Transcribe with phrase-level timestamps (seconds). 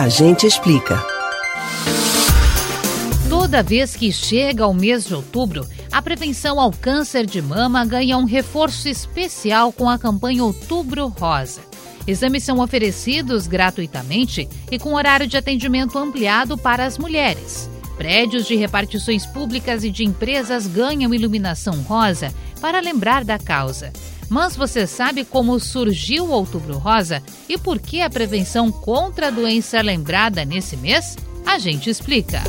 [0.00, 0.98] A gente explica.
[3.28, 8.16] Toda vez que chega o mês de outubro, a prevenção ao câncer de mama ganha
[8.16, 11.60] um reforço especial com a campanha Outubro Rosa.
[12.06, 17.68] Exames são oferecidos gratuitamente e com horário de atendimento ampliado para as mulheres.
[17.98, 23.92] Prédios de repartições públicas e de empresas ganham iluminação rosa para lembrar da causa.
[24.30, 29.30] Mas você sabe como surgiu o Outubro Rosa e por que a prevenção contra a
[29.30, 31.16] doença é lembrada nesse mês?
[31.44, 32.40] A gente explica.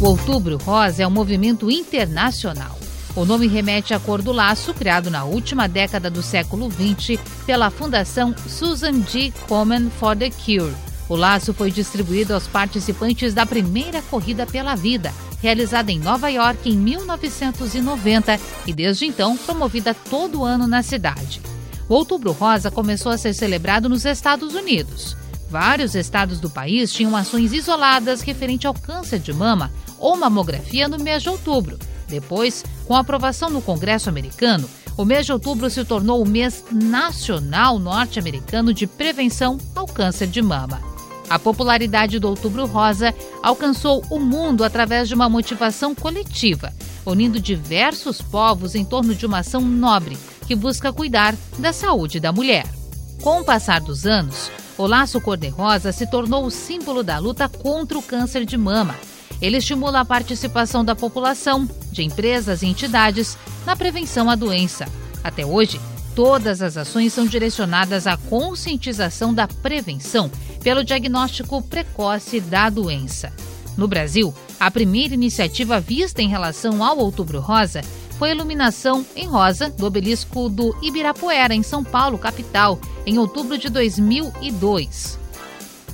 [0.00, 2.78] O Outubro Rosa é um movimento internacional.
[3.14, 7.70] O nome remete à cor do laço, criado na última década do século XX pela
[7.70, 9.32] Fundação Susan G.
[9.46, 10.74] Komen for the Cure
[11.08, 15.12] o laço foi distribuído aos participantes da primeira Corrida pela Vida,
[15.44, 21.42] realizada em Nova York em 1990 e desde então promovida todo ano na cidade.
[21.86, 25.14] O Outubro Rosa começou a ser celebrado nos Estados Unidos.
[25.50, 30.98] Vários estados do país tinham ações isoladas referente ao câncer de mama ou mamografia no
[30.98, 31.78] mês de outubro.
[32.08, 36.64] Depois, com a aprovação no Congresso americano, o mês de outubro se tornou o mês
[36.72, 40.93] nacional norte-americano de prevenção ao câncer de mama.
[41.28, 46.72] A popularidade do Outubro Rosa alcançou o mundo através de uma motivação coletiva,
[47.04, 52.32] unindo diversos povos em torno de uma ação nobre que busca cuidar da saúde da
[52.32, 52.66] mulher.
[53.22, 57.98] Com o passar dos anos, o laço cor-de-rosa se tornou o símbolo da luta contra
[57.98, 58.94] o câncer de mama.
[59.40, 64.86] Ele estimula a participação da população, de empresas e entidades na prevenção à doença.
[65.22, 65.80] Até hoje,
[66.14, 70.30] todas as ações são direcionadas à conscientização da prevenção
[70.62, 73.32] pelo diagnóstico precoce da doença.
[73.76, 77.82] No Brasil, a primeira iniciativa vista em relação ao Outubro Rosa
[78.18, 83.58] foi a iluminação em rosa do obelisco do Ibirapuera, em São Paulo, capital, em outubro
[83.58, 85.18] de 2002.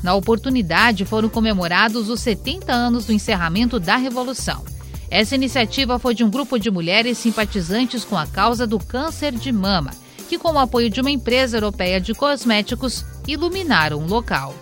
[0.03, 4.62] Na oportunidade, foram comemorados os 70 anos do encerramento da Revolução.
[5.11, 9.50] Essa iniciativa foi de um grupo de mulheres simpatizantes com a causa do câncer de
[9.50, 9.91] mama
[10.31, 14.55] que, com o apoio de uma empresa europeia de cosméticos, iluminaram o local.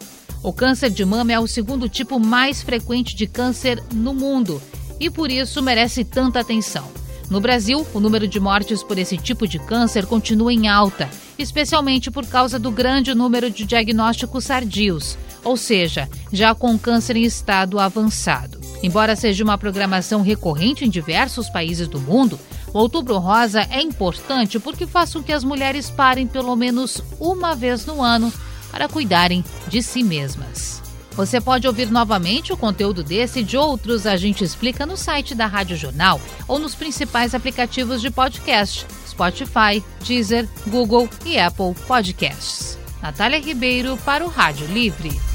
[0.42, 4.62] O câncer de mama é o segundo tipo mais frequente de câncer no mundo
[4.98, 6.88] e por isso merece tanta atenção.
[7.28, 11.06] No Brasil, o número de mortes por esse tipo de câncer continua em alta,
[11.38, 17.24] especialmente por causa do grande número de diagnósticos tardios, ou seja, já com câncer em
[17.24, 18.58] estado avançado.
[18.82, 22.40] Embora seja uma programação recorrente em diversos países do mundo,
[22.72, 27.54] o Outubro Rosa é importante porque faz com que as mulheres parem pelo menos uma
[27.54, 28.32] vez no ano
[28.70, 30.82] para cuidarem de si mesmas.
[31.12, 35.34] Você pode ouvir novamente o conteúdo desse e de outros a gente explica no site
[35.34, 42.78] da Rádio Jornal ou nos principais aplicativos de podcast: Spotify, Deezer, Google e Apple Podcasts.
[43.02, 45.27] Natália Ribeiro para o Rádio Livre.